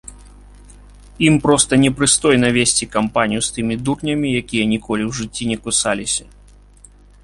Ім 1.27 1.35
проста 1.43 1.73
непрыстойна 1.83 2.47
весці 2.57 2.85
кампанію 2.97 3.41
з 3.49 3.55
тымі 3.59 3.75
дурнямі, 3.85 4.27
якія 4.43 4.63
ніколі 4.77 5.03
ў 5.11 5.23
жыцці 5.23 5.43
не 5.55 5.63
кусаліся. 5.67 6.25